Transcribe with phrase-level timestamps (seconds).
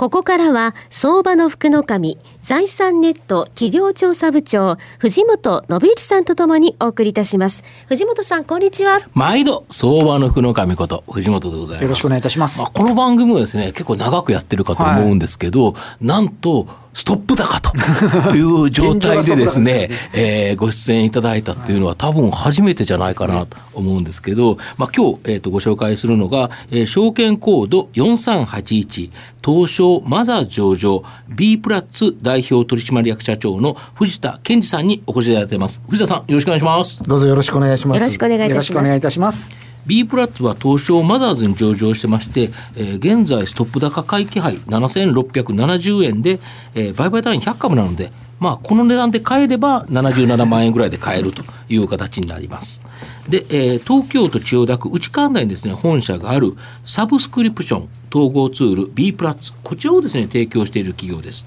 [0.00, 7.62] ここからは相場の福の神財産ネット企業調査部長藤本信之さんとともにお送りいたします。
[7.86, 9.02] 藤本さんこんにちは。
[9.12, 11.82] 毎度相場の福の神こと藤本でございます。
[11.82, 29.10] よろしくお願いいたします、まあ、この番組はですね結構長くやってるかと思うんですけど、はい、なんとストップ高という状態でです ね、えー、ご出演いただいたっていうのは多分初めてじゃないかなと思うんですけど、まあ今日、えー、とご紹介するのが、えー、証券コード4381
[29.44, 35.82] 東証マザー上場 B プラッツ代表取締役社長の藤田健二さんにお越しいただいています。
[35.88, 37.02] 藤田さん、よろしくお願いします。
[37.02, 37.98] どうぞよろしくお願いします。
[37.98, 39.69] よろしくお願いいたします。
[39.86, 46.40] B プラッツは東証マザーズに上場してまして、えー、現在ストップ高買い気配7670円で、
[46.74, 52.80] えー、売買単位100株なので、まあ、この値段で買えれば77万円ぐらいで買えるという形になります。
[53.28, 61.46] で、えー、東京都千代田区内関内にですね本社があるサブスクリプション統合ツール B プラッツこちらをですね提供している企業です。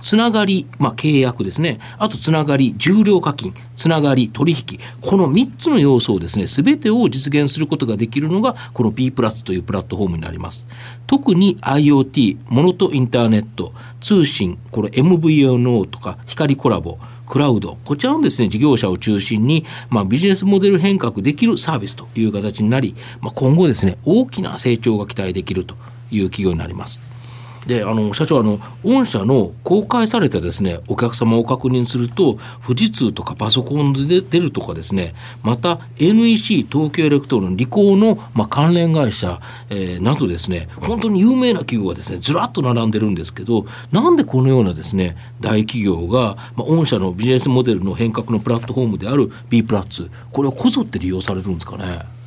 [0.00, 1.78] つながり、まあ、契約ですね。
[1.98, 4.80] あと、つながり、重量課金、つながり、取引。
[5.00, 10.66] この3つの要素をですね、すべてを実現することができるのが、この B プラスというプラットフォームになります。
[11.06, 25.76] 特に IoT、モノとインターネット、通信、これ MVNO とか光コラボ、クラウド、こちらのですね、事業者を中心に、まあ、ビジネスモデル変革できるサービスという形になり、まあ、今後ですね、大きな成長が期待できると
[26.10, 27.09] いう企業になります。
[27.66, 52.19] であの社長あの御社の公開されたですねお客様を確認すると富士通とかパソコンでデルとかですねまた NEC 東京エレクトロンリコーの、まあ、関連会社、えー、などですね本当に有名な企業がですねずらっと並んでるんですけどなんでこのようなですね大企業が、まあ、御社のビジネスモデルの変革のプラットフォームである B プラッツこれをこぞって利用されるんですかね？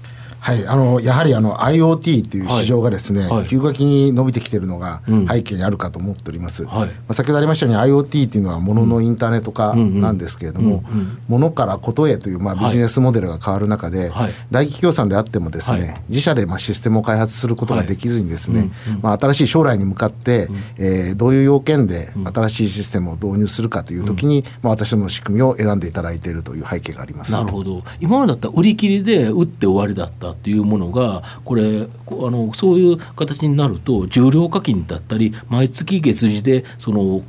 [0.43, 6.63] はい、あのやはりあの IoT っていう市場がですね、急激に伸びてきているのが背景にあるかと思っております。
[6.63, 10.83] まあ、先ほどありましたように IoT っていうのはもののインターネット化なんですけれども、
[11.27, 14.11] も、の、からことへというまあビジネスモデルが変わる中で、
[14.51, 18.69] 大企業さんであってもですね、自社でまあシステムを開発することができずにですね、
[19.01, 27.31] まあ、新しい将来に向かって、えー、どういう要件で新しいシステムを導入するかというときに、まあ、私どもの仕組みを選んでいただいているという背景があります。
[27.31, 27.83] なるほど。
[27.99, 37.23] 今までだったら売り切りで売って終わりだったというものがこれあのそういう形になると重量課金だったり毎月月次でその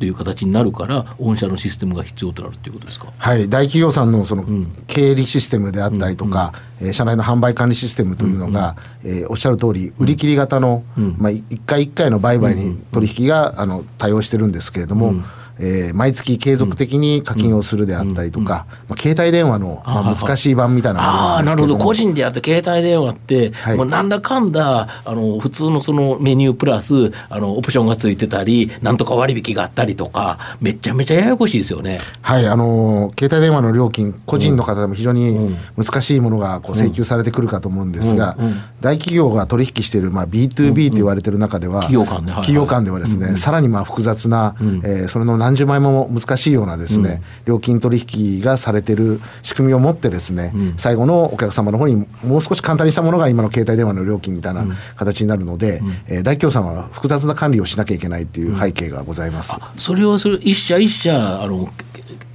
[0.00, 4.44] という形になるから御社のシステムが必要となるということですか、はい、大企業さんのその
[4.86, 15.24] 経理システムであったりとか、うんうん、社内の販売管理システムというのが、うんうん、えー、おっしゃる通り売り切り型の、うん、まあ、1回1回の売買に取引が、あの対応してるんですけれども、うん
[15.60, 21.84] えー、毎月継続的に課金をするであったりとか、まあ、携帯電話の、まあ、難しい版みたいなものなんですけどあなるほど。
[21.84, 32.00] 個人でやって携帯電話って、はい、もうなんだかんだあの普通のそのメニュープラスあのオプションがついてたりなんとか割引があったりとかめちゃめちゃややこしいですよね。
[32.22, 38.36] はいあの携帯電話の料金個人の方でも非常に難しいものがこう請求されてくるかと思うんですが、
[38.80, 48.04] 大企業が取引している、まあ、B2B と言われてる中では、企業間で、企業間ではですね、さらにまあ複雑な、うえそれの何十倍も難難しいようなですね、うん、料金取
[48.38, 54.66] 引がされてる仕組みを持ってですね、うん、最後のお客様の方にもう少し簡単にしたものが今の携帯電話の料金みたいな
[54.96, 59.54] 形になるので、うん、えー、大企業さんは複雑な管理をしなきゃいけないっていう背景がございます。
[59.76, 61.68] それはそれ一社一社あの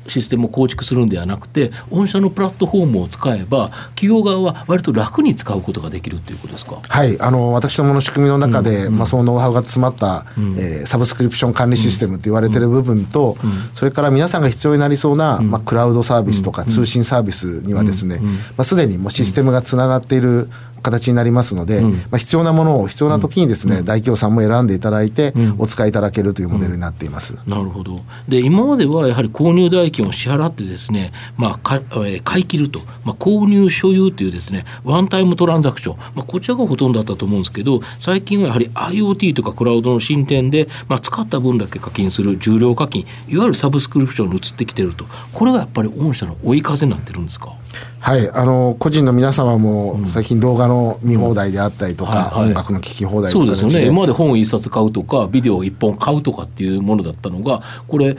[0.08, 6.80] システムを構築するんではなくて御社のプラットフォームを使えば企業側は割と楽に使うことができるということですか？
[6.82, 7.20] はい。
[7.20, 18.30] あの私どもの仕組みの中で、うん、まあ、そのノウハウが詰まった、うん、えー、サブスクリプション管理システムと言われてる部分と、うん、それから皆さんが必要になりそうな、まあ、クラウドサービスとか通信サービスにはですね、ま
[18.60, 20.50] あ、すでにもうシステムがつながっている
[20.84, 28.01] 形になりますので、うん、まあ、必要なものを必要な時にですね、うん、大企業さんも選んでいただいて、お使いいただけるというモデルになっています、なるほど。
[28.28, 45.06] で今まではやはり購入代金を支払ってですね、まあ、かえ買い切ると、まあ、購入所有というですねワンタイムトランザクション、まあ、こちらがほとんどだったと思うんですけど最近はやはり IoT とかクラウドの進展で、まあ、使った分だけ課金する重量課金いわゆるサブスクリプションに移ってきてると。
[45.33, 47.56] これがやっぱり御社の追い風になってるんですか？
[48.00, 53.88] はい、あの個人の皆様も最近動画の見放題であったりとか、音楽の聴き放題とかそうですよね。
[53.88, 58.15] 今まで本一冊買うとかビデオ一本買うとかっていうものだったのがこれ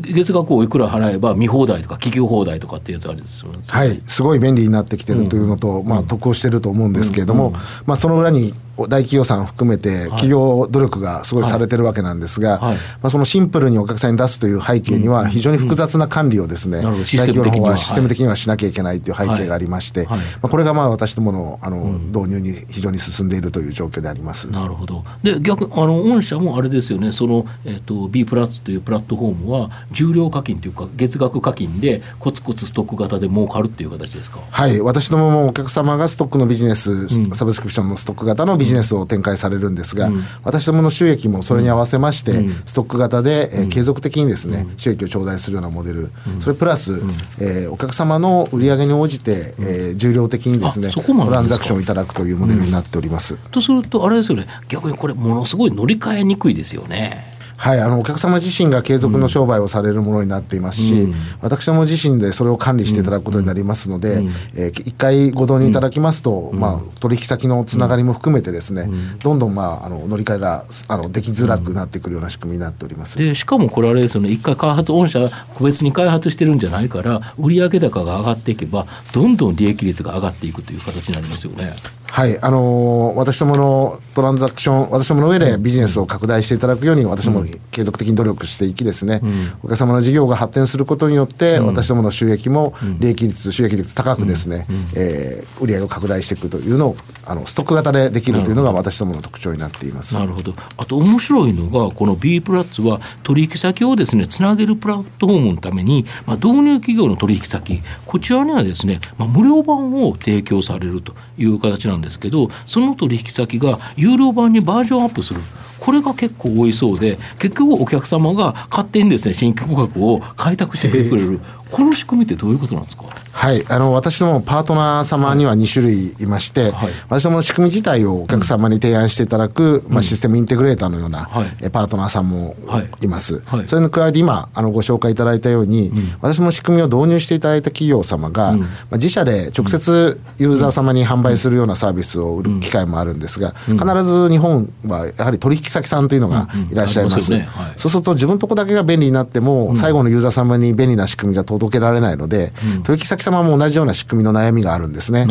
[0.00, 3.44] 月額をいくら払えば見放題とか聞き放題とかっていうやつあるんです。
[3.68, 12.70] はい、すごい便利になってきてるというのと、うん、まあ、得をしてると思うんですけれども、うんうん、まあ、その裏に大企業さん含めて企業努力がすごいされてるわけなんですが、はい。
[12.70, 16.84] はい、まあ、そのシンプルにお客さんに出すという背景には非常に複雑な管理をですね、うん。
[16.94, 24.50] うん、大企業の方はシステム的にはしなきゃいけないという背景がありまして、はい、まあ、これがまあ私どものあの、うん、導入に非常に進んでいるという状況であります。
[24.50, 25.04] なるほど。
[25.22, 27.12] で逆あの御社もあれですよね。
[27.12, 34.40] その、えーと、B プラスというプラットフォームは重量課金というか月額課金でコツコツストック型で儲かるっていう形ですか？
[34.50, 34.80] はい。
[34.80, 42.32] 私どももお客様がストックのビジネス、うん、サブスクリプションのストック型のビジネスを展開されるんですが、うん、私どもの収益もそれに合わせまして、
[42.64, 46.10] ストック型で、えー、継続的にですね、収益を頂戴するようなモデル、
[46.40, 46.92] それプラス、
[47.40, 53.36] えー、お客様の売上に応じて、えー、重量的にですねトランザクションをいただくというモデルになっております。
[53.50, 54.46] とするとあれですよね。
[54.68, 57.31] 逆にこれものすごい乗り換えにくいですよね。
[57.62, 68.88] はい、あのお客様自身が継続の商売をされるものになっていますし、うん、私ども自身でそれを管理していただくことになりますので、うん、えー、一回ご導入いただきますと、うん、まあ、取引先のつながりも含めてですね、
[69.22, 73.16] どんどん、まあ、あの乗り換えがあのできづらくなってくるような仕組みになっております。
[73.16, 81.72] でしかもこれあれですよね一回開発御社個別に開発してるんじゃないから売上高が上がっていけばどんどん利益率が上がっていくという形になりますよね。
[82.12, 100.14] はい、あのー、私どものトランザクション、私どもの上でビジネスを拡大していただくように、私ども継続的に努力していきですね、うん、お客様の事業が発展することによって、うん、私どもの収益も利益率、収益率高くですね、うん、えー、売上を拡大していくというのを、あのストック型でできるというのが私どもの特徴になっています。
[100.14, 100.54] なるほど。
[100.76, 115.40] あと面白いのが、この B プラッツは取引先をですね、つなげるプラットフォームのために、まあ、導入企業の取引先、こちらにはですね、まあ、無料版を提供されるという形なんですけど、その取引先が有料版にバージョンアップする。
[115.82, 121.40] これが結構多いそうで結局お客様が勝手にですね新規顧客を開拓してくれる。
[121.72, 123.04] この仕組みってどういうことなんですか？
[123.42, 123.64] はい。
[123.68, 132.54] あの私どもパートナー様には2種類いまして、はい、私どもの仕組み自体をお客様に提案していただく、うん、まあ、システムインテグレーターのような、はい、パートナーさんも
[133.00, 133.08] い。
[133.12, 147.48] ます、はい、それに加えて今あのご紹介いただいたように、うん、私どもの仕組みを導入していただいた企業様が、うん、まあ、自社で直接ユーザー様に販売するようなサービスを売る機会もあるんですが、必ず日本はやはり取引先さんというのがいらっしゃいます,、ね。
[147.76, 152.52] そうすると自分のとこだけが便利になっても、最後のユーザー様に便利な仕組みが届けられないので、
[152.84, 155.26] 取引先様も同じような仕組みの悩みがあるんですね。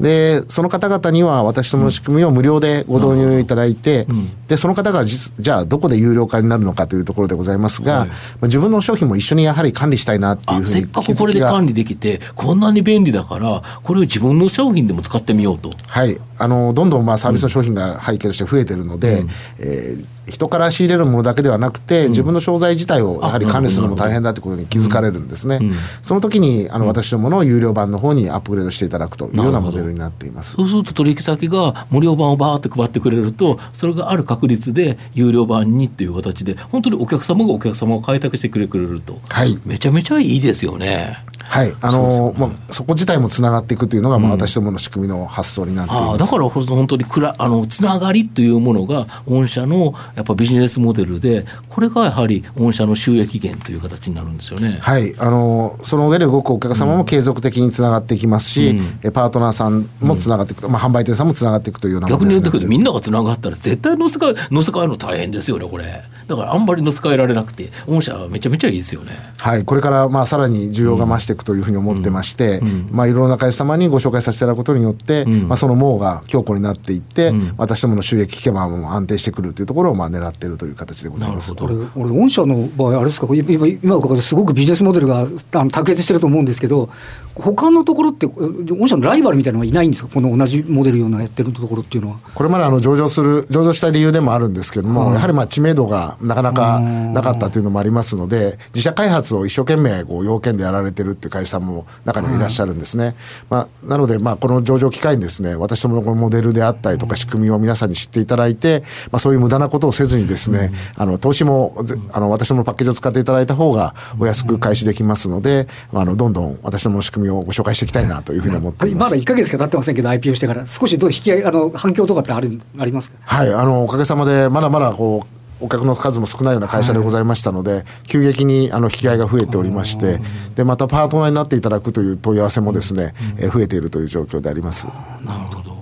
[0.00, 4.06] で、その方々には私どもの仕組みを無料でご導入いただいて、
[4.48, 8.10] で、その方がじゃあどこで有料化になるのかというところでございますが、はい、
[8.42, 15.70] 自分の商品も一緒にやはり管理したいなっていうふうにせっかくこれで管理できて、こんなに便利だから、これを自分の商品でも使ってみようと。
[15.88, 16.18] はい。
[16.38, 19.28] あの、どんどんまあサービスの商品が背景として増えてるので、うん、
[19.58, 25.60] えー人から仕入れるものだけではなくて、自分の商材自体をやはり管理するのも大変だということに気づかれるんですね。
[26.02, 30.52] その時にあの私どもの有料版の方にアップグレードしていただくというようなモデルになっています。
[30.52, 41.16] そうすると取引先が無料版をバーって配ってくれるとそれがある確率で有料版にっていう形で本当にお客様がお客様を開拓してくれると、はい、めちゃめちゃいいですよね。
[41.54, 54.78] はい、あのー、まあ、そこ自体もつながっていくというのが、まあ、私どもの仕組みの発想になっています、だから本当にくらあのつながりというものが御社のやっぱビジネスモデルでこれがやはり御社の収益源という形になるんですよね。
[54.80, 55.14] はい。
[55.16, 58.70] あのー、その上で動くお客様も継続的につながっていきますし、
[59.02, 65.84] うん、パートナーさんもつながっていく、うん、まあ、販売店さんもつながっていくというような逆に言うとみんながつながったら絶対乗せ替え乗せ替えるの大変ですよねこれ。
[66.26, 69.12] だからあんまり乗せ替えられなくて御社はめちゃめちゃいいですよね。
[69.38, 69.64] はい。
[69.64, 81.52] これからまあさらに需要が増していくというふうに思ってまして、うん、まあ、いろいろな会社様にご紹介させていただくことによって、うん、まあ、その網が強固になっていって、うん、私どもの収益基盤も安定してくるというところをまあ狙っているという形でございます。
[81.60, 85.20] 俺、俺御社の場合、あれですか、今、今伺ってすごくビジネスモデルが
[85.52, 86.88] あの卓越してると思うんですけど、
[87.34, 92.18] 他のところって、御社のライバルみたいなのはいないんですか、この同じモデルようなやってるところっていうのは。
[92.34, 103.16] これまであの上場する、上場した理由でもあるんですけれども、やはりまあ知名度がなかなかなかったというのもありますので、自社開発を一生懸命こう要件でやられてるっていう会社も中にはいらっしゃるんですね。
[103.50, 111.76] まあ、なので、まあ、この上場機会にですね、私どものこのモデルであったりとか仕組みを皆さんに知っていただいて、まあ、そういう無駄なことをせずにですね、あの、投資も、
[112.12, 119.10] あの、私どものパッケージを使っていただいた方がお安く開始できますので、あの、どんどん私どもの仕組みをご紹介していきたいなというふうに思っています。
[119.12, 123.16] まだ1か月しか経ってませんけど、IPO してから、少しどう引きあの反響とかってあるありますか？
[123.24, 130.20] はい、あの、おかげさまで、まだまだこう、お客の数も少ないような会社でございましたので、はい、急激にあの引き合いが増えておりまして、
[130.54, 134.86] でまたパートナーになっていただくという問い合わせもですね、うん、え増えているという状況であります。
[135.24, 135.74] なるほど。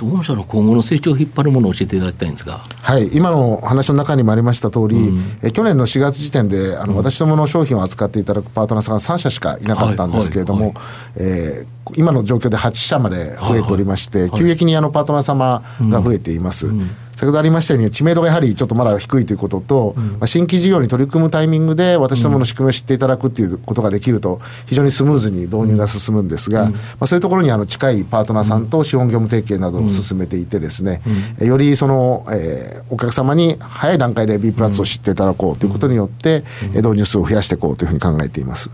[0.00, 10.74] 御社の今後の成長を引っ張るものを教えていただきたいんですが、はい、今の話の中にもありました通り、うん、え去年の4月時点であの、私どもの商品を扱っていただくパートナーさんが3社しかいなかったんですけれども、
[11.16, 16.68] え今の状況で8社まで増えておりまして、急激にあのパートナー様が増えています。
[16.68, 31.02] うんうん先ほどありましたように知名度がやはりちょっとまだ低いということと、うん、まあ、新規事業に取り組むタイミングで私どもの仕組みを知っていただくっていうことができると非常にスムーズに導入が進むんですが、うん、まあ、そういうところにあの近いパートナーさんと資本業務提携などを進めていてですね、
[31.38, 36.42] うん、よりその、えー、お客様に早い段階で B プラスを知っていただこうということによって、
[36.74, 38.70] 導入数を増やしていこうというふうに考えています。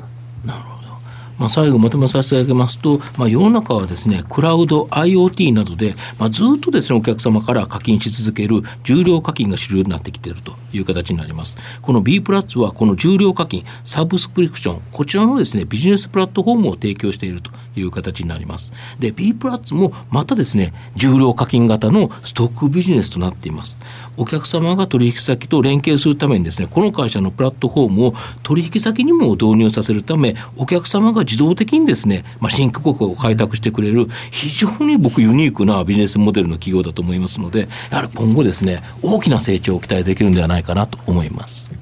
[1.38, 11.56] まあ、最後まとめさせていただきますと、まあ、世の中はですね、クラウド、IoT などで、まあ、ずっとですね、お客様から課金し続ける重量課金が主流になってきているという形になります。
[11.82, 18.72] この B プラスは、この重量課金、サブスクリプション、こちらのですね、ビジネスプラットフォームを提供しているという形になります。
[18.98, 23.78] で、B プラスもまたですね、重量課金型のストックビジネスとなっています。
[24.16, 41.72] お客様が取引先と連携するためにですね、この会社のプラットフォームを取引先にも導入させるため、お客様が自動的にですね、まあ、新規国を開拓してくれる、非常に僕ユニークなビジネスモデルの企業だと思いますので、やはり今後ですね、大きな成長を期待できるんではないかなと思います。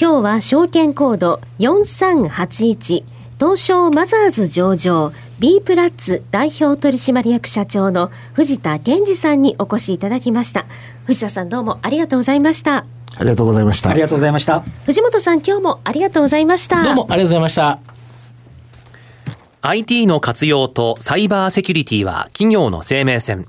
[0.00, 3.02] 今日は証券コード4381
[3.40, 10.66] 東証マザーズ上場 B プラッツ代表取締役社長の藤田健二さんにお越しいただきました。
[11.06, 12.84] 藤田さんどうもありがとうございました。
[13.16, 13.90] ありがとうございました。
[13.90, 14.60] ありがとうございました。
[14.86, 16.82] 藤本さん今日もありがとうございました。
[16.82, 17.97] どうもありがとうございました
[19.60, 23.46] IT の活用とサイバーセキュリティは企業の生命線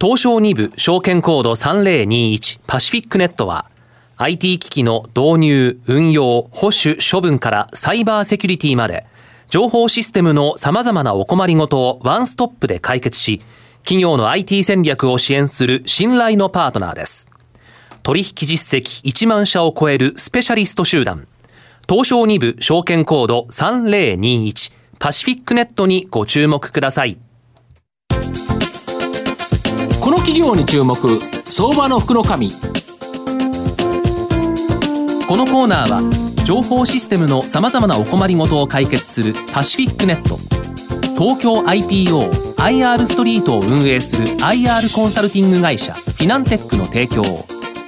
[0.00, 3.70] 東証2部証券コード3021パシフィックネットは
[4.18, 9.04] IT 機器の導入、運用、保守、処分からサイバーセキュリティまで、
[9.50, 13.42] 情報システムの様々なお困りごとをワンストップで解決し、
[13.82, 17.28] 企業の IT 戦略を支援する信頼のパートナーです。
[18.02, 21.28] 取引実績1万社を超えるスペシャリスト集団、
[21.86, 27.18] 東証2部証券コード3021パシフィックネットにご注目ください。
[30.00, 30.96] この企業に注目、
[31.44, 32.50] 相場の福の神。
[35.28, 40.38] このコーナーは情報システムのさまざまなお困りごとを解決するパシフィックネット
[41.18, 47.44] 東京 IPOIR ストリートを運営する IR コンサルティング会社フィナンテックの提供を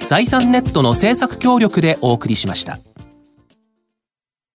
[0.07, 2.79] 財産ネットの政策協力でお送りしました。